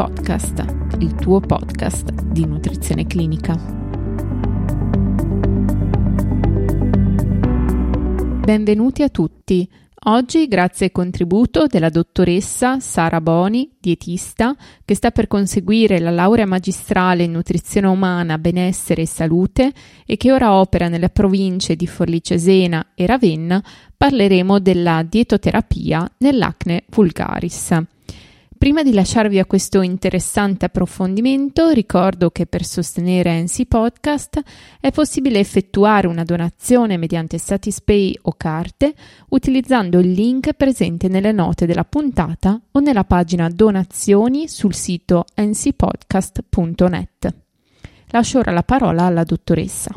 Podcast, 0.00 0.64
il 1.00 1.14
tuo 1.14 1.40
podcast 1.40 2.10
di 2.22 2.46
nutrizione 2.46 3.06
clinica. 3.06 3.54
Benvenuti 8.42 9.02
a 9.02 9.10
tutti. 9.10 9.68
Oggi, 10.04 10.48
grazie 10.48 10.86
al 10.86 10.92
contributo 10.92 11.66
della 11.66 11.90
dottoressa 11.90 12.80
Sara 12.80 13.20
Boni, 13.20 13.76
dietista, 13.78 14.56
che 14.86 14.94
sta 14.94 15.10
per 15.10 15.26
conseguire 15.26 16.00
la 16.00 16.08
laurea 16.08 16.46
magistrale 16.46 17.24
in 17.24 17.32
nutrizione 17.32 17.86
umana, 17.86 18.38
benessere 18.38 19.02
e 19.02 19.06
salute 19.06 19.70
e 20.06 20.16
che 20.16 20.32
ora 20.32 20.54
opera 20.54 20.88
nelle 20.88 21.10
province 21.10 21.76
di 21.76 21.86
Forlì 21.86 22.22
Cesena 22.22 22.92
e 22.94 23.04
Ravenna, 23.04 23.62
parleremo 23.94 24.60
della 24.60 25.02
dietoterapia 25.02 26.10
nell'acne 26.20 26.84
vulgaris. 26.88 27.98
Prima 28.60 28.82
di 28.82 28.92
lasciarvi 28.92 29.38
a 29.38 29.46
questo 29.46 29.80
interessante 29.80 30.66
approfondimento, 30.66 31.70
ricordo 31.70 32.28
che 32.30 32.44
per 32.44 32.62
sostenere 32.62 33.40
NC 33.40 33.64
Podcast 33.64 34.42
è 34.78 34.92
possibile 34.92 35.38
effettuare 35.38 36.06
una 36.06 36.24
donazione 36.24 36.98
mediante 36.98 37.38
Satispay 37.38 38.18
o 38.20 38.34
carte 38.36 38.92
utilizzando 39.30 39.98
il 39.98 40.10
link 40.10 40.52
presente 40.52 41.08
nelle 41.08 41.32
note 41.32 41.64
della 41.64 41.86
puntata 41.86 42.60
o 42.72 42.80
nella 42.80 43.04
pagina 43.04 43.48
donazioni 43.48 44.46
sul 44.46 44.74
sito 44.74 45.24
ncpodcast.net. 45.40 47.34
Lascio 48.08 48.40
ora 48.40 48.52
la 48.52 48.62
parola 48.62 49.04
alla 49.04 49.24
dottoressa. 49.24 49.94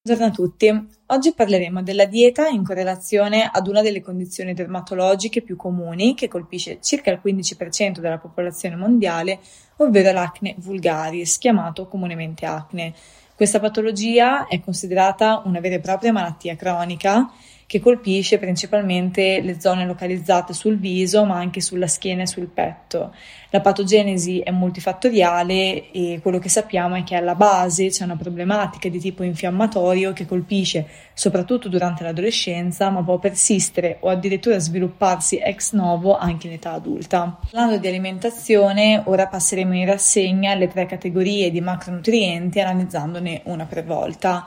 Buongiorno 0.00 0.32
a 0.32 0.34
tutti. 0.34 0.88
Oggi 1.12 1.34
parleremo 1.34 1.82
della 1.82 2.04
dieta 2.04 2.46
in 2.46 2.62
correlazione 2.62 3.50
ad 3.52 3.66
una 3.66 3.82
delle 3.82 4.00
condizioni 4.00 4.54
dermatologiche 4.54 5.42
più 5.42 5.56
comuni 5.56 6.14
che 6.14 6.28
colpisce 6.28 6.78
circa 6.80 7.10
il 7.10 7.20
15% 7.20 7.98
della 7.98 8.18
popolazione 8.18 8.76
mondiale, 8.76 9.40
ovvero 9.78 10.12
l'acne 10.12 10.54
vulgaris, 10.58 11.38
chiamato 11.38 11.88
comunemente 11.88 12.46
acne. 12.46 12.94
Questa 13.34 13.58
patologia 13.58 14.46
è 14.46 14.60
considerata 14.60 15.42
una 15.46 15.58
vera 15.58 15.74
e 15.74 15.80
propria 15.80 16.12
malattia 16.12 16.54
cronica 16.54 17.28
che 17.70 17.78
colpisce 17.78 18.38
principalmente 18.38 19.40
le 19.40 19.60
zone 19.60 19.86
localizzate 19.86 20.52
sul 20.52 20.76
viso, 20.76 21.24
ma 21.24 21.36
anche 21.36 21.60
sulla 21.60 21.86
schiena 21.86 22.22
e 22.22 22.26
sul 22.26 22.48
petto. 22.48 23.14
La 23.50 23.60
patogenesi 23.60 24.40
è 24.40 24.50
multifattoriale 24.50 25.92
e 25.92 26.18
quello 26.20 26.40
che 26.40 26.48
sappiamo 26.48 26.96
è 26.96 27.04
che 27.04 27.14
alla 27.14 27.36
base 27.36 27.86
c'è 27.86 28.02
una 28.02 28.16
problematica 28.16 28.88
di 28.88 28.98
tipo 28.98 29.22
infiammatorio 29.22 30.12
che 30.12 30.26
colpisce 30.26 30.84
soprattutto 31.14 31.68
durante 31.68 32.02
l'adolescenza, 32.02 32.90
ma 32.90 33.04
può 33.04 33.18
persistere 33.18 33.98
o 34.00 34.08
addirittura 34.08 34.58
svilupparsi 34.58 35.38
ex 35.38 35.72
novo 35.72 36.18
anche 36.18 36.48
in 36.48 36.54
età 36.54 36.72
adulta. 36.72 37.38
Parlando 37.48 37.78
di 37.78 37.86
alimentazione, 37.86 39.00
ora 39.06 39.28
passeremo 39.28 39.76
in 39.76 39.86
rassegna 39.86 40.56
le 40.56 40.66
tre 40.66 40.86
categorie 40.86 41.52
di 41.52 41.60
macronutrienti 41.60 42.58
analizzandone 42.58 43.42
una 43.44 43.66
per 43.66 43.84
volta. 43.84 44.44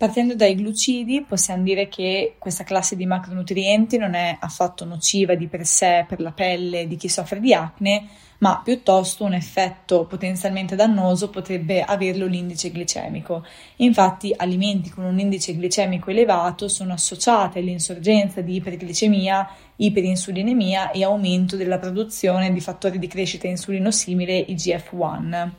Partendo 0.00 0.34
dai 0.34 0.54
glucidi, 0.54 1.26
possiamo 1.28 1.62
dire 1.62 1.86
che 1.88 2.36
questa 2.38 2.64
classe 2.64 2.96
di 2.96 3.04
macronutrienti 3.04 3.98
non 3.98 4.14
è 4.14 4.34
affatto 4.40 4.86
nociva 4.86 5.34
di 5.34 5.46
per 5.46 5.66
sé 5.66 6.06
per 6.08 6.22
la 6.22 6.32
pelle 6.32 6.86
di 6.86 6.96
chi 6.96 7.10
soffre 7.10 7.38
di 7.38 7.52
acne, 7.52 8.08
ma 8.40 8.60
piuttosto 8.62 9.24
un 9.24 9.34
effetto 9.34 10.04
potenzialmente 10.04 10.76
dannoso 10.76 11.28
potrebbe 11.28 11.82
averlo 11.82 12.26
l'indice 12.26 12.70
glicemico. 12.70 13.44
Infatti, 13.76 14.34
alimenti 14.36 14.90
con 14.90 15.04
un 15.04 15.18
indice 15.18 15.54
glicemico 15.54 16.10
elevato 16.10 16.68
sono 16.68 16.92
associati 16.92 17.58
all'insorgenza 17.58 18.40
di 18.40 18.56
iperglicemia, 18.56 19.48
iperinsulinemia 19.76 20.90
e 20.90 21.04
aumento 21.04 21.56
della 21.56 21.78
produzione 21.78 22.52
di 22.52 22.60
fattori 22.60 22.98
di 22.98 23.06
crescita 23.06 23.46
insulinosimile 23.46 24.46
IGF-1. 24.46 25.50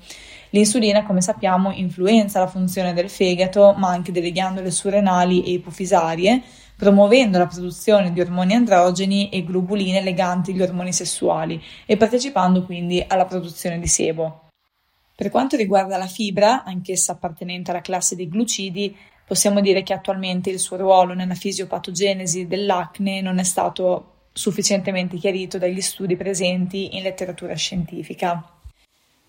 L'insulina, 0.53 1.03
come 1.03 1.21
sappiamo, 1.21 1.71
influenza 1.71 2.39
la 2.39 2.47
funzione 2.47 2.93
del 2.93 3.09
fegato, 3.09 3.73
ma 3.77 3.89
anche 3.89 4.11
delle 4.11 4.31
ghiandole 4.31 4.69
surrenali 4.71 5.43
e 5.43 5.51
ipofisarie, 5.51 6.41
promuovendo 6.81 7.37
la 7.37 7.45
produzione 7.45 8.11
di 8.11 8.19
ormoni 8.21 8.55
androgeni 8.55 9.29
e 9.29 9.43
globuline 9.43 10.01
leganti 10.01 10.49
agli 10.49 10.63
ormoni 10.63 10.91
sessuali 10.91 11.61
e 11.85 11.95
partecipando 11.95 12.63
quindi 12.65 13.05
alla 13.07 13.25
produzione 13.25 13.79
di 13.79 13.85
sebo. 13.85 14.49
Per 15.15 15.29
quanto 15.29 15.55
riguarda 15.55 15.97
la 15.97 16.07
fibra, 16.07 16.63
anch'essa 16.63 17.11
appartenente 17.11 17.69
alla 17.69 17.81
classe 17.81 18.15
dei 18.15 18.27
glucidi, 18.27 18.97
possiamo 19.27 19.61
dire 19.61 19.83
che 19.83 19.93
attualmente 19.93 20.49
il 20.49 20.57
suo 20.57 20.77
ruolo 20.77 21.13
nella 21.13 21.35
fisiopatogenesi 21.35 22.47
dell'acne 22.47 23.21
non 23.21 23.37
è 23.37 23.43
stato 23.43 24.29
sufficientemente 24.33 25.17
chiarito 25.17 25.59
dagli 25.59 25.81
studi 25.81 26.15
presenti 26.15 26.97
in 26.97 27.03
letteratura 27.03 27.53
scientifica. 27.53 28.43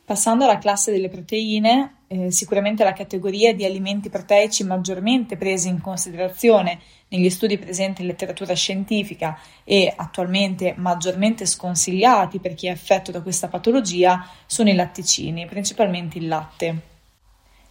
Passando 0.07 0.45
alla 0.45 0.57
classe 0.57 0.91
delle 0.91 1.11
proteine, 1.11 2.02
eh, 2.13 2.31
sicuramente 2.31 2.85
la 2.85 2.93
categoria 2.93 3.55
di 3.55 3.65
alimenti 3.65 4.11
proteici 4.11 4.65
maggiormente 4.65 5.39
presi 5.39 5.69
in 5.69 5.81
considerazione 5.81 6.79
negli 7.09 7.31
studi 7.31 7.57
presenti 7.57 8.03
in 8.03 8.09
letteratura 8.09 8.53
scientifica 8.53 9.39
e 9.65 9.91
attualmente 9.97 10.75
maggiormente 10.77 11.47
sconsigliati 11.47 12.39
per 12.39 12.55
chi 12.55 12.67
è 12.67 12.71
affetto 12.71 13.13
da 13.13 13.23
questa 13.23 13.49
patologia 13.49 14.29
sono 14.45 14.69
i 14.69 14.75
latticini, 14.75 15.47
principalmente 15.47 16.19
il 16.19 16.29
latte. 16.29 16.81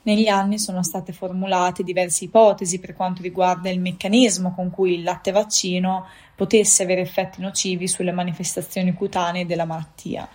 Negli 0.04 0.28
anni 0.28 0.58
sono 0.58 0.82
state 0.82 1.14
formulate 1.14 1.84
diverse 1.84 2.24
ipotesi 2.24 2.80
per 2.80 2.96
quanto 2.96 3.22
riguarda 3.22 3.70
il 3.70 3.80
meccanismo 3.80 4.56
con 4.56 4.72
cui 4.72 4.96
il 4.96 5.04
latte 5.04 5.30
vaccino 5.30 6.08
potesse 6.36 6.82
avere 6.82 7.02
effetti 7.02 7.42
nocivi 7.42 7.88
sulle 7.88 8.12
manifestazioni 8.12 8.94
cutanee 8.94 9.46
della 9.46 9.66
malattia. 9.66 10.28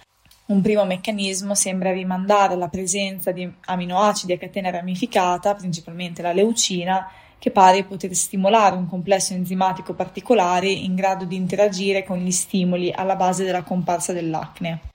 Un 0.47 0.61
primo 0.61 0.85
meccanismo 0.85 1.57
sembra 1.57 1.91
rimandare 1.91 2.55
alla 2.55 2.69
presenza 2.69 3.33
di 3.33 3.53
aminoacidi 3.65 4.33
a 4.33 4.39
catena 4.39 4.71
ramificata, 4.71 5.57
principalmente 5.57 6.23
la 6.23 6.33
leucina, 6.33 7.11
che 7.37 7.51
pare 7.51 7.83
poter 7.83 8.15
stimolare 8.15 8.77
un 8.77 8.89
complesso 8.89 9.33
enzimatico 9.33 9.95
particolare 9.95 10.69
in 10.69 10.95
grado 10.95 11.25
di 11.25 11.35
interagire 11.35 12.05
con 12.05 12.19
gli 12.19 12.31
stimoli 12.31 12.93
alla 12.93 13.17
base 13.17 13.43
della 13.43 13.65
comparsa 13.65 14.13
dell'acne. 14.13 14.95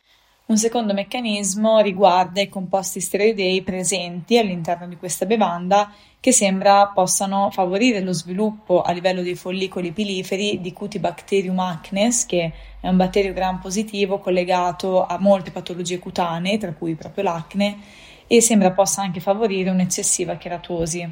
Un 0.52 0.58
secondo 0.58 0.94
meccanismo 0.94 1.80
riguarda 1.80 2.42
i 2.42 2.50
composti 2.50 3.00
steroidei 3.00 3.62
presenti 3.62 4.38
all'interno 4.38 4.86
di 4.86 4.98
questa 4.98 5.26
bevanda 5.26 5.94
che 6.20 6.34
sembra 6.34 6.88
possano 6.88 7.50
favorire 7.52 8.02
lo 8.02 8.12
sviluppo 8.12 8.82
a 8.82 8.92
livello 8.92 9.22
dei 9.22 9.36
follicoli 9.36 9.94
piliferi 9.94 10.60
di 10.60 10.74
Cutibacterium 10.74 11.58
acnes, 11.58 12.26
che 12.26 12.52
è 12.82 12.90
un 12.90 12.98
batterio 12.98 13.32
gram 13.32 13.62
positivo 13.62 14.20
collegato 14.20 15.06
a 15.06 15.18
molte 15.18 15.52
patologie 15.52 16.00
cutanee, 16.00 16.58
tra 16.58 16.74
cui 16.74 16.96
proprio 16.96 17.24
l'acne, 17.24 17.78
e 18.28 18.42
sembra 18.42 18.72
possa 18.72 19.04
anche 19.04 19.22
favorire 19.22 19.70
un'eccessiva 19.70 20.36
cheratosi. 20.36 21.12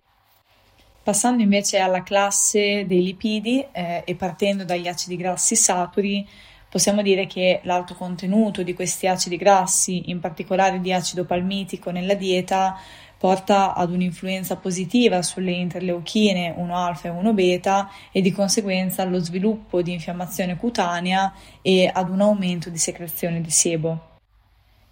Passando 1.02 1.42
invece 1.42 1.80
alla 1.80 2.04
classe 2.04 2.86
dei 2.86 3.02
lipidi 3.02 3.66
eh, 3.72 4.02
e 4.04 4.16
partendo 4.16 4.66
dagli 4.66 4.90
acidi 4.90 5.16
grassi 5.16 5.56
saturi, 5.56 6.28
possiamo 6.70 7.02
dire 7.02 7.26
che 7.26 7.60
l'alto 7.64 7.96
contenuto 7.96 8.64
di 8.64 8.74
questi 8.74 9.08
acidi 9.08 9.38
grassi, 9.38 10.10
in 10.10 10.20
particolare 10.20 10.80
di 10.80 10.94
acido 10.94 11.26
palmitico 11.26 11.90
nella 11.92 12.14
dieta, 12.14 12.78
porta 13.18 13.74
ad 13.74 13.92
un'influenza 13.92 14.56
positiva 14.56 15.22
sulle 15.22 15.52
interleuchine 15.52 16.56
1-alfa 16.58 17.10
e 17.10 17.12
1-beta 17.12 17.90
e 18.14 18.22
di 18.22 18.32
conseguenza 18.32 19.02
allo 19.02 19.20
sviluppo 19.20 19.82
di 19.82 19.92
infiammazione 19.92 20.56
cutanea 20.56 21.34
e 21.62 21.92
ad 21.94 22.10
un 22.10 22.22
aumento 22.22 22.70
di 22.70 22.78
secrezione 22.78 23.42
di 23.42 23.52
sebo. 23.52 24.09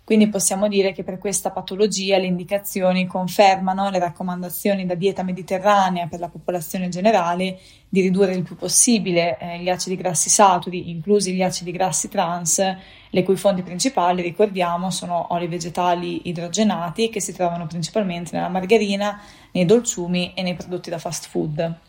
Quindi 0.07 0.29
possiamo 0.29 0.69
dire 0.69 0.93
che 0.93 1.03
per 1.03 1.17
questa 1.17 1.51
patologia 1.51 2.17
le 2.17 2.27
indicazioni 2.27 3.07
confermano 3.07 3.89
le 3.89 3.99
raccomandazioni 3.99 4.85
da 4.85 4.95
dieta 4.95 5.21
mediterranea 5.21 6.07
per 6.07 6.21
la 6.21 6.29
popolazione 6.29 6.87
generale 6.87 7.59
di 7.89 7.99
ridurre 7.99 8.33
il 8.33 8.43
più 8.43 8.55
possibile 8.55 9.37
eh, 9.37 9.59
gli 9.59 9.67
acidi 9.67 9.97
grassi 9.97 10.29
saturi, 10.29 10.91
inclusi 10.91 11.33
gli 11.33 11.41
acidi 11.41 11.71
grassi 11.71 12.07
trans, 12.07 12.61
le 13.09 13.23
cui 13.23 13.35
fonti 13.35 13.63
principali, 13.63 14.21
ricordiamo, 14.21 14.91
sono 14.91 15.27
oli 15.31 15.47
vegetali 15.47 16.29
idrogenati 16.29 17.09
che 17.09 17.19
si 17.19 17.33
trovano 17.33 17.67
principalmente 17.67 18.33
nella 18.33 18.47
margarina, 18.47 19.21
nei 19.51 19.65
dolciumi 19.65 20.31
e 20.35 20.41
nei 20.41 20.53
prodotti 20.53 20.89
da 20.89 20.99
fast 20.99 21.27
food. 21.27 21.86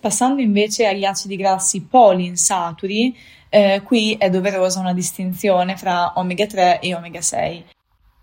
Passando 0.00 0.40
invece 0.40 0.86
agli 0.86 1.04
acidi 1.04 1.36
grassi 1.36 1.82
poliinsaturi, 1.82 3.14
eh, 3.50 3.82
qui 3.84 4.16
è 4.18 4.30
doverosa 4.30 4.80
una 4.80 4.94
distinzione 4.94 5.76
fra 5.76 6.14
omega 6.16 6.46
3 6.46 6.80
e 6.80 6.94
omega 6.94 7.20
6. 7.20 7.64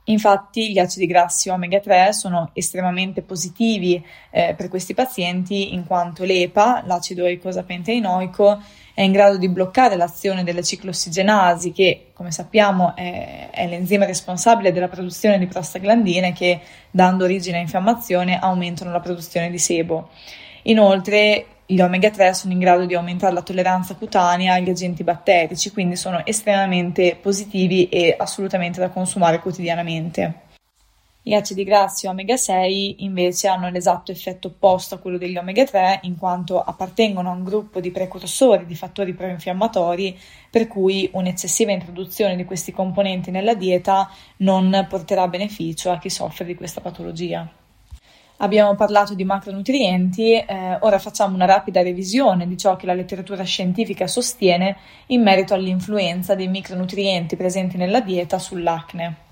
Infatti 0.05 0.71
gli 0.71 0.79
acidi 0.79 1.05
grassi 1.05 1.49
omega 1.49 1.79
3 1.79 2.13
sono 2.13 2.49
estremamente 2.53 3.21
positivi 3.21 4.03
eh, 4.31 4.55
per 4.57 4.69
questi 4.69 4.95
pazienti 4.95 5.75
in 5.75 5.85
quanto 5.85 6.23
l'EPA, 6.23 6.81
l'acido 6.87 7.25
eicosapentaenoico, 7.25 8.59
è 8.95 9.01
in 9.03 9.11
grado 9.11 9.37
di 9.37 9.47
bloccare 9.47 9.97
l'azione 9.97 10.43
delle 10.43 10.63
ciclossigenasi 10.63 11.71
che, 11.73 12.07
come 12.13 12.31
sappiamo, 12.31 12.95
è, 12.95 13.49
è 13.51 13.67
l'enzima 13.67 14.05
responsabile 14.05 14.71
della 14.71 14.87
produzione 14.87 15.37
di 15.37 15.45
prostaglandine 15.45 16.33
che, 16.33 16.59
dando 16.89 17.25
origine 17.25 17.57
a 17.57 17.61
infiammazione, 17.61 18.39
aumentano 18.39 18.91
la 18.91 18.99
produzione 18.99 19.51
di 19.51 19.59
sebo. 19.59 20.09
Inoltre 20.63 21.45
gli 21.69 21.81
omega 21.81 22.09
3 22.09 22.33
sono 22.33 22.53
in 22.53 22.59
grado 22.59 22.85
di 22.85 22.95
aumentare 22.95 23.33
la 23.33 23.41
tolleranza 23.41 23.95
cutanea 23.95 24.53
agli 24.53 24.69
agenti 24.69 25.03
batterici, 25.03 25.71
quindi 25.71 25.97
sono 25.97 26.25
estremamente 26.25 27.17
positivi 27.21 27.89
e 27.89 28.15
assolutamente 28.17 28.79
da 28.79 28.87
consumare 28.87 29.41
quotidianamente. 29.41 30.45
Gli 31.21 31.33
acidi 31.33 31.65
grassi 31.65 32.07
omega 32.07 32.37
6 32.37 33.03
invece 33.03 33.49
hanno 33.49 33.69
l'esatto 33.69 34.13
effetto 34.13 34.47
opposto 34.47 34.95
a 34.95 34.99
quello 34.99 35.17
degli 35.17 35.35
omega 35.35 35.65
3 35.65 35.99
in 36.03 36.17
quanto 36.17 36.61
appartengono 36.61 37.29
a 37.29 37.33
un 37.33 37.43
gruppo 37.43 37.81
di 37.81 37.91
precursori 37.91 38.65
di 38.65 38.75
fattori 38.75 39.13
proinfiammatori 39.13 40.17
per 40.49 40.69
cui 40.69 41.09
un'eccessiva 41.11 41.73
introduzione 41.73 42.37
di 42.37 42.45
questi 42.45 42.71
componenti 42.71 43.29
nella 43.29 43.55
dieta 43.55 44.09
non 44.37 44.85
porterà 44.87 45.27
beneficio 45.27 45.91
a 45.91 45.97
chi 45.97 46.09
soffre 46.09 46.45
di 46.45 46.55
questa 46.55 46.79
patologia. 46.79 47.45
Abbiamo 48.39 48.75
parlato 48.75 49.15
di 49.15 49.23
macronutrienti, 49.23 50.33
eh, 50.33 50.77
ora 50.81 50.99
facciamo 50.99 51.33
una 51.33 51.45
rapida 51.45 51.81
revisione 51.81 52.47
di 52.47 52.55
ciò 52.55 52.75
che 52.75 52.85
la 52.85 52.93
letteratura 52.93 53.43
scientifica 53.43 54.05
sostiene 54.05 54.77
in 55.07 55.23
merito 55.23 55.55
all'influenza 55.55 56.35
dei 56.35 56.47
micronutrienti 56.47 57.35
presenti 57.35 57.77
nella 57.77 57.99
dieta 57.99 58.37
sull'acne. 58.37 59.25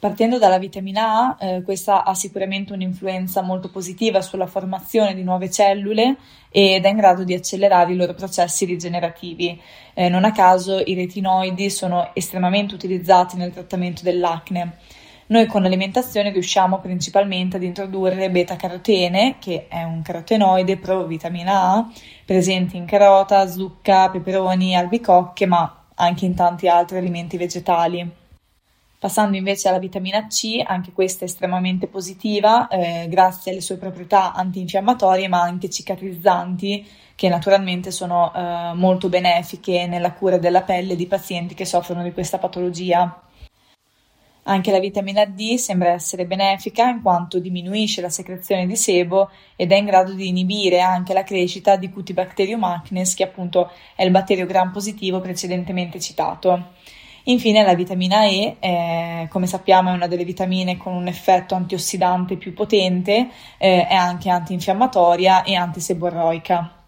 Partendo 0.00 0.38
dalla 0.38 0.58
vitamina 0.58 1.36
A, 1.36 1.36
eh, 1.38 1.62
questa 1.62 2.02
ha 2.02 2.12
sicuramente 2.12 2.72
un'influenza 2.72 3.40
molto 3.40 3.70
positiva 3.70 4.20
sulla 4.20 4.48
formazione 4.48 5.14
di 5.14 5.22
nuove 5.22 5.48
cellule 5.48 6.16
ed 6.50 6.84
è 6.84 6.88
in 6.88 6.96
grado 6.96 7.22
di 7.22 7.34
accelerare 7.34 7.92
i 7.92 7.96
loro 7.96 8.14
processi 8.14 8.64
rigenerativi. 8.64 9.56
Eh, 9.94 10.08
non 10.08 10.24
a 10.24 10.32
caso 10.32 10.80
i 10.84 10.94
retinoidi 10.94 11.70
sono 11.70 12.10
estremamente 12.14 12.74
utilizzati 12.74 13.36
nel 13.36 13.52
trattamento 13.52 14.02
dell'acne. 14.02 14.78
Noi 15.32 15.46
con 15.46 15.62
l'alimentazione 15.62 16.30
riusciamo 16.30 16.78
principalmente 16.80 17.56
ad 17.56 17.62
introdurre 17.62 18.28
beta-carotene, 18.28 19.36
che 19.38 19.66
è 19.66 19.82
un 19.82 20.02
carotenoide 20.02 20.76
pro-vitamina 20.76 21.72
A, 21.72 21.90
presente 22.26 22.76
in 22.76 22.84
carota, 22.84 23.46
zucca, 23.46 24.10
peperoni, 24.10 24.76
albicocche, 24.76 25.46
ma 25.46 25.84
anche 25.94 26.26
in 26.26 26.34
tanti 26.34 26.68
altri 26.68 26.98
alimenti 26.98 27.38
vegetali. 27.38 28.06
Passando 28.98 29.38
invece 29.38 29.70
alla 29.70 29.78
vitamina 29.78 30.26
C, 30.26 30.62
anche 30.62 30.92
questa 30.92 31.24
è 31.24 31.28
estremamente 31.28 31.86
positiva, 31.86 32.68
eh, 32.68 33.06
grazie 33.08 33.52
alle 33.52 33.62
sue 33.62 33.78
proprietà 33.78 34.34
antinfiammatorie 34.34 35.28
ma 35.28 35.40
anche 35.40 35.70
cicatrizzanti, 35.70 36.86
che 37.14 37.30
naturalmente 37.30 37.90
sono 37.90 38.34
eh, 38.34 38.72
molto 38.74 39.08
benefiche 39.08 39.86
nella 39.86 40.12
cura 40.12 40.36
della 40.36 40.60
pelle 40.60 40.94
di 40.94 41.06
pazienti 41.06 41.54
che 41.54 41.64
soffrono 41.64 42.02
di 42.02 42.12
questa 42.12 42.36
patologia. 42.36 43.18
Anche 44.44 44.72
la 44.72 44.80
vitamina 44.80 45.24
D 45.24 45.54
sembra 45.54 45.90
essere 45.90 46.26
benefica 46.26 46.88
in 46.88 47.00
quanto 47.00 47.38
diminuisce 47.38 48.00
la 48.00 48.10
secrezione 48.10 48.66
di 48.66 48.74
sebo 48.74 49.30
ed 49.54 49.70
è 49.70 49.76
in 49.76 49.84
grado 49.84 50.14
di 50.14 50.26
inibire 50.26 50.80
anche 50.80 51.12
la 51.12 51.22
crescita 51.22 51.76
di 51.76 51.90
Cutibacterium 51.90 52.64
acnes, 52.64 53.14
che 53.14 53.22
appunto 53.22 53.70
è 53.94 54.02
il 54.02 54.10
batterio 54.10 54.46
gram 54.46 54.72
positivo 54.72 55.20
precedentemente 55.20 56.00
citato. 56.00 56.70
Infine 57.26 57.62
la 57.62 57.74
vitamina 57.74 58.24
E, 58.26 58.56
eh, 58.58 59.28
come 59.30 59.46
sappiamo 59.46 59.90
è 59.90 59.94
una 59.94 60.08
delle 60.08 60.24
vitamine 60.24 60.76
con 60.76 60.92
un 60.92 61.06
effetto 61.06 61.54
antiossidante 61.54 62.36
più 62.36 62.52
potente, 62.52 63.28
eh, 63.58 63.86
è 63.86 63.94
anche 63.94 64.28
antinfiammatoria 64.28 65.44
e 65.44 65.54
antiseborroica. 65.54 66.78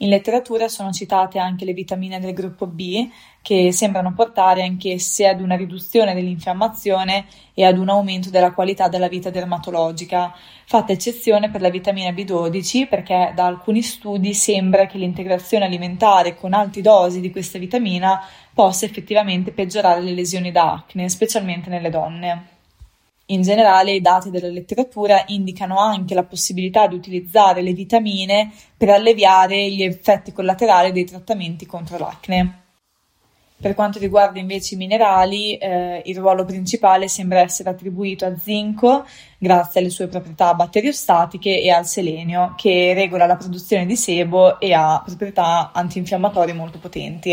In 0.00 0.10
letteratura 0.10 0.68
sono 0.68 0.90
citate 0.90 1.38
anche 1.38 1.64
le 1.64 1.72
vitamine 1.72 2.20
del 2.20 2.34
gruppo 2.34 2.66
B, 2.66 3.08
che 3.46 3.70
sembrano 3.70 4.12
portare 4.12 4.64
anch'esse 4.64 5.28
ad 5.28 5.40
una 5.40 5.54
riduzione 5.54 6.14
dell'infiammazione 6.14 7.26
e 7.54 7.64
ad 7.64 7.78
un 7.78 7.88
aumento 7.88 8.28
della 8.28 8.50
qualità 8.50 8.88
della 8.88 9.06
vita 9.06 9.30
dermatologica, 9.30 10.34
fatta 10.64 10.90
eccezione 10.90 11.48
per 11.48 11.60
la 11.60 11.70
vitamina 11.70 12.10
B12 12.10 12.88
perché 12.88 13.30
da 13.36 13.46
alcuni 13.46 13.82
studi 13.82 14.34
sembra 14.34 14.86
che 14.86 14.98
l'integrazione 14.98 15.64
alimentare 15.64 16.34
con 16.34 16.54
alte 16.54 16.80
dosi 16.80 17.20
di 17.20 17.30
questa 17.30 17.60
vitamina 17.60 18.20
possa 18.52 18.84
effettivamente 18.84 19.52
peggiorare 19.52 20.00
le 20.00 20.10
lesioni 20.10 20.50
da 20.50 20.72
acne, 20.72 21.08
specialmente 21.08 21.70
nelle 21.70 21.90
donne. 21.90 22.46
In 23.26 23.42
generale 23.42 23.92
i 23.92 24.00
dati 24.00 24.28
della 24.28 24.48
letteratura 24.48 25.22
indicano 25.28 25.78
anche 25.78 26.14
la 26.14 26.24
possibilità 26.24 26.88
di 26.88 26.96
utilizzare 26.96 27.62
le 27.62 27.74
vitamine 27.74 28.50
per 28.76 28.88
alleviare 28.88 29.70
gli 29.70 29.84
effetti 29.84 30.32
collaterali 30.32 30.90
dei 30.90 31.04
trattamenti 31.04 31.64
contro 31.64 31.96
l'acne. 31.96 32.64
Per 33.58 33.74
quanto 33.74 33.98
riguarda 33.98 34.38
invece 34.38 34.74
i 34.74 34.76
minerali, 34.76 35.56
eh, 35.56 36.02
il 36.04 36.18
ruolo 36.18 36.44
principale 36.44 37.08
sembra 37.08 37.40
essere 37.40 37.70
attribuito 37.70 38.26
a 38.26 38.36
zinco 38.36 39.06
grazie 39.38 39.80
alle 39.80 39.88
sue 39.88 40.08
proprietà 40.08 40.52
batteriostatiche 40.52 41.62
e 41.62 41.70
al 41.70 41.86
selenio 41.86 42.52
che 42.54 42.92
regola 42.92 43.24
la 43.24 43.36
produzione 43.36 43.86
di 43.86 43.96
sebo 43.96 44.60
e 44.60 44.74
ha 44.74 45.02
proprietà 45.02 45.72
antinfiammatorie 45.72 46.52
molto 46.52 46.78
potenti. 46.78 47.30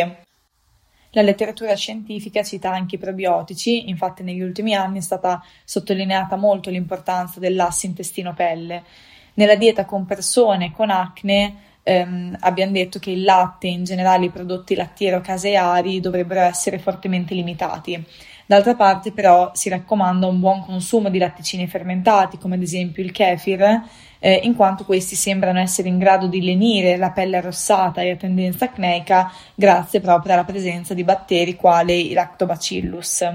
La 1.16 1.22
letteratura 1.22 1.76
scientifica 1.76 2.42
cita 2.42 2.72
anche 2.72 2.96
i 2.96 3.00
probiotici, 3.00 3.90
infatti 3.90 4.24
negli 4.24 4.42
ultimi 4.42 4.74
anni 4.74 5.00
è 5.00 5.02
stata 5.02 5.44
sottolineata 5.66 6.38
molto 6.38 6.70
l'importanza 6.70 7.42
dell'asse 7.42 7.86
intestino-pelle. 7.86 8.84
Nella 9.36 9.56
dieta 9.56 9.86
con 9.86 10.06
persone 10.06 10.72
con 10.72 10.90
acne 10.90 11.73
ehm, 11.84 12.38
abbiamo 12.40 12.72
detto 12.72 13.00
che 13.00 13.12
il 13.12 13.24
latte 13.24 13.68
in 13.68 13.84
generale 13.84 14.26
i 14.26 14.30
prodotti 14.32 14.76
lattiero-caseari 14.76 16.00
dovrebbero 16.00 16.42
essere 16.42 16.80
fortemente 16.80 17.34
limitati. 17.34 18.04
D'altra 18.46 18.76
parte, 18.76 19.12
però, 19.12 19.52
si 19.54 19.70
raccomanda 19.70 20.28
un 20.28 20.40
buon 20.40 20.62
consumo 20.62 21.10
di 21.10 21.18
latticini 21.18 21.68
fermentati, 21.68 22.38
come 22.38 22.56
ad 22.56 22.62
esempio 22.62 23.02
il 23.02 23.12
kefir, 23.12 23.84
eh, 24.20 24.40
in 24.44 24.56
quanto 24.56 24.86
questi 24.86 25.16
sembrano 25.16 25.60
essere 25.60 25.88
in 25.88 25.98
grado 25.98 26.28
di 26.28 26.42
lenire 26.42 26.98
la 26.98 27.12
pelle 27.12 27.38
arrossata 27.38 28.02
e 28.02 28.12
a 28.12 28.16
tendenza 28.16 28.66
acneica 28.66 29.32
grazie 29.54 30.00
proprio 30.02 30.34
alla 30.34 30.44
presenza 30.46 30.94
di 30.94 31.04
batteri 31.04 31.56
quali 31.56 32.12
i 32.12 32.14
lactobacillus. 32.14 33.26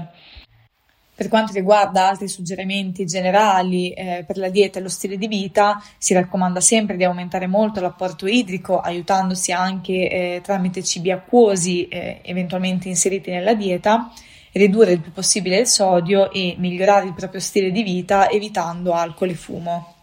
Per 1.19 1.27
quanto 1.27 1.51
riguarda 1.51 2.07
altri 2.07 2.29
suggerimenti 2.29 3.05
generali 3.05 3.91
eh, 3.91 4.23
per 4.25 4.37
la 4.37 4.47
dieta 4.47 4.79
e 4.79 4.81
lo 4.81 4.87
stile 4.87 5.17
di 5.17 5.27
vita, 5.27 5.83
si 5.97 6.13
raccomanda 6.13 6.61
sempre 6.61 6.95
di 6.95 7.03
aumentare 7.03 7.45
molto 7.45 7.81
l'apporto 7.81 8.25
idrico, 8.25 8.79
aiutandosi 8.79 9.51
anche 9.51 10.09
eh, 10.09 10.39
tramite 10.41 10.81
cibi 10.81 11.11
acquosi 11.11 11.89
eh, 11.89 12.21
eventualmente 12.21 12.87
inseriti 12.87 13.31
nella 13.31 13.53
dieta, 13.53 14.09
ridurre 14.53 14.93
il 14.93 15.01
più 15.01 15.11
possibile 15.11 15.57
il 15.57 15.67
sodio 15.67 16.31
e 16.31 16.55
migliorare 16.57 17.07
il 17.07 17.13
proprio 17.13 17.41
stile 17.41 17.71
di 17.71 17.83
vita 17.83 18.29
evitando 18.29 18.93
alcol 18.93 19.31
e 19.31 19.35
fumo. 19.35 19.93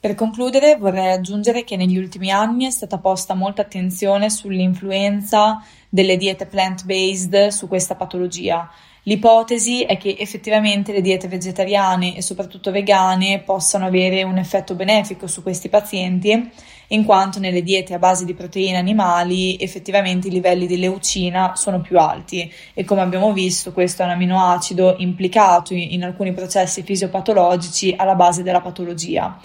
Per 0.00 0.14
concludere 0.14 0.76
vorrei 0.76 1.12
aggiungere 1.12 1.64
che 1.64 1.76
negli 1.76 1.98
ultimi 1.98 2.30
anni 2.30 2.64
è 2.64 2.70
stata 2.70 2.96
posta 2.96 3.34
molta 3.34 3.60
attenzione 3.60 4.30
sull'influenza 4.30 5.62
delle 5.86 6.16
diete 6.16 6.46
plant-based 6.46 7.48
su 7.48 7.68
questa 7.68 7.94
patologia. 7.94 8.66
L'ipotesi 9.10 9.82
è 9.82 9.96
che 9.96 10.14
effettivamente 10.16 10.92
le 10.92 11.00
diete 11.00 11.26
vegetariane 11.26 12.16
e 12.16 12.22
soprattutto 12.22 12.70
vegane 12.70 13.40
possano 13.40 13.86
avere 13.86 14.22
un 14.22 14.38
effetto 14.38 14.76
benefico 14.76 15.26
su 15.26 15.42
questi 15.42 15.68
pazienti, 15.68 16.48
in 16.90 17.04
quanto 17.04 17.40
nelle 17.40 17.64
diete 17.64 17.92
a 17.92 17.98
base 17.98 18.24
di 18.24 18.34
proteine 18.34 18.78
animali 18.78 19.56
effettivamente 19.58 20.28
i 20.28 20.30
livelli 20.30 20.68
di 20.68 20.78
leucina 20.78 21.56
sono 21.56 21.80
più 21.80 21.98
alti. 21.98 22.48
E 22.72 22.84
come 22.84 23.00
abbiamo 23.00 23.32
visto 23.32 23.72
questo 23.72 24.02
è 24.02 24.04
un 24.04 24.12
aminoacido 24.12 24.94
implicato 24.98 25.74
in 25.74 26.04
alcuni 26.04 26.32
processi 26.32 26.84
fisiopatologici 26.84 27.92
alla 27.96 28.14
base 28.14 28.44
della 28.44 28.60
patologia. 28.60 29.40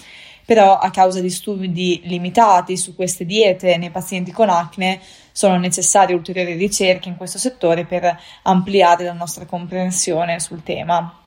Però 0.45 0.77
a 0.77 0.91
causa 0.91 1.21
di 1.21 1.31
studi 1.31 2.01
limitati 2.03 2.77
su 2.77 2.93
queste 2.93 3.25
diete 3.25 3.77
nei 3.77 3.89
pazienti 3.89 4.31
con 4.31 4.47
acne 4.47 5.01
sono 5.35 5.57
necessarie 5.57 6.15
ulteriori 6.15 6.53
ricerche 6.53 7.09
in 7.09 7.17
questo 7.17 7.37
settore 7.37 7.83
per 7.83 8.17
ampliare 8.43 9.03
la 9.03 9.11
nostra 9.11 9.45
comprensione 9.45 10.39
sul 10.39 10.63
tema. 10.63 11.23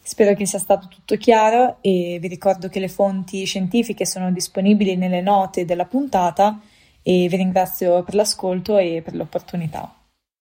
Spero 0.00 0.34
che 0.34 0.46
sia 0.46 0.60
stato 0.60 0.86
tutto 0.86 1.16
chiaro 1.16 1.78
e 1.80 2.18
vi 2.20 2.28
ricordo 2.28 2.68
che 2.68 2.78
le 2.78 2.86
fonti 2.86 3.44
scientifiche 3.44 4.06
sono 4.06 4.30
disponibili 4.30 4.94
nelle 4.94 5.20
note 5.20 5.64
della 5.64 5.84
puntata 5.84 6.60
e 7.02 7.26
vi 7.28 7.36
ringrazio 7.36 8.04
per 8.04 8.14
l'ascolto 8.14 8.78
e 8.78 9.02
per 9.04 9.16
l'opportunità. 9.16 9.92